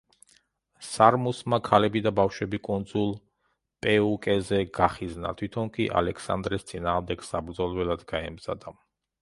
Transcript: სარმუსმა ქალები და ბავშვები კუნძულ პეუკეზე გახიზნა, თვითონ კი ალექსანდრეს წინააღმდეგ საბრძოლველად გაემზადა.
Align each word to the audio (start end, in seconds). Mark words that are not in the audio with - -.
სარმუსმა 0.85 1.57
ქალები 1.67 2.01
და 2.07 2.11
ბავშვები 2.19 2.59
კუნძულ 2.69 3.13
პეუკეზე 3.87 4.63
გახიზნა, 4.79 5.35
თვითონ 5.43 5.71
კი 5.77 5.89
ალექსანდრეს 6.03 6.67
წინააღმდეგ 6.73 7.27
საბრძოლველად 7.31 8.09
გაემზადა. 8.15 8.79